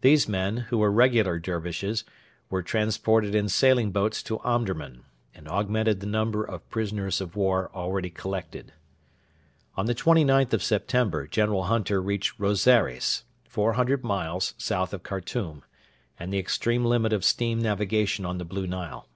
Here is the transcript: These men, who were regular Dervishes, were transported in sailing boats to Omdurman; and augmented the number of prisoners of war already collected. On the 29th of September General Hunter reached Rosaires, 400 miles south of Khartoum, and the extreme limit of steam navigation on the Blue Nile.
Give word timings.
These 0.00 0.28
men, 0.28 0.56
who 0.70 0.78
were 0.78 0.90
regular 0.90 1.38
Dervishes, 1.38 2.02
were 2.50 2.60
transported 2.60 3.36
in 3.36 3.48
sailing 3.48 3.92
boats 3.92 4.20
to 4.24 4.40
Omdurman; 4.40 5.04
and 5.32 5.46
augmented 5.46 6.00
the 6.00 6.08
number 6.08 6.42
of 6.42 6.68
prisoners 6.70 7.20
of 7.20 7.36
war 7.36 7.70
already 7.72 8.10
collected. 8.10 8.72
On 9.76 9.86
the 9.86 9.94
29th 9.94 10.54
of 10.54 10.62
September 10.64 11.28
General 11.28 11.62
Hunter 11.66 12.02
reached 12.02 12.36
Rosaires, 12.40 13.22
400 13.44 14.02
miles 14.02 14.54
south 14.58 14.92
of 14.92 15.04
Khartoum, 15.04 15.62
and 16.18 16.32
the 16.32 16.38
extreme 16.40 16.84
limit 16.84 17.12
of 17.12 17.24
steam 17.24 17.60
navigation 17.60 18.26
on 18.26 18.38
the 18.38 18.44
Blue 18.44 18.66
Nile. 18.66 19.08